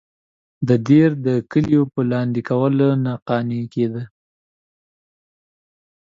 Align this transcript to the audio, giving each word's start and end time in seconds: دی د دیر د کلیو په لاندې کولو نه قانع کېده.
دی 0.67 0.67
د 0.67 0.69
دیر 0.87 1.09
د 1.25 1.27
کلیو 1.51 1.83
په 1.93 2.01
لاندې 2.11 2.41
کولو 2.49 2.89
نه 3.05 3.13
قانع 3.27 3.61
کېده. 3.73 4.03